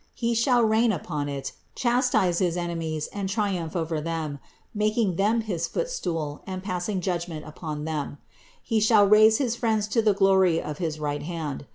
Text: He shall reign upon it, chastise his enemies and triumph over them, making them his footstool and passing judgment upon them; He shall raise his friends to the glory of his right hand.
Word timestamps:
He 0.15 0.33
shall 0.33 0.63
reign 0.63 0.91
upon 0.91 1.29
it, 1.29 1.51
chastise 1.75 2.39
his 2.39 2.57
enemies 2.57 3.05
and 3.13 3.29
triumph 3.29 3.75
over 3.75 4.01
them, 4.01 4.39
making 4.73 5.15
them 5.17 5.41
his 5.41 5.67
footstool 5.67 6.41
and 6.47 6.63
passing 6.63 7.01
judgment 7.01 7.45
upon 7.45 7.85
them; 7.85 8.17
He 8.63 8.79
shall 8.79 9.05
raise 9.07 9.37
his 9.37 9.55
friends 9.55 9.87
to 9.89 10.01
the 10.01 10.15
glory 10.15 10.59
of 10.59 10.79
his 10.79 10.99
right 10.99 11.21
hand. 11.21 11.67